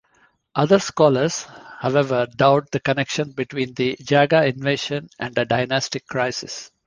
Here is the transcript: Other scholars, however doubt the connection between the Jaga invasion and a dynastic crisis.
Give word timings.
Other 0.55 0.79
scholars, 0.79 1.43
however 1.79 2.25
doubt 2.25 2.71
the 2.71 2.79
connection 2.79 3.33
between 3.33 3.75
the 3.75 3.97
Jaga 4.01 4.51
invasion 4.51 5.09
and 5.19 5.37
a 5.37 5.45
dynastic 5.45 6.07
crisis. 6.07 6.71